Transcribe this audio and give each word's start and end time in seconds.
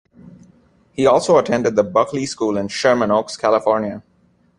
He 0.93 1.05
also 1.05 1.37
attended 1.37 1.75
The 1.75 1.83
Buckley 1.83 2.25
School 2.25 2.57
in 2.57 2.69
Sherman 2.69 3.11
Oaks, 3.11 3.37
California. 3.37 4.01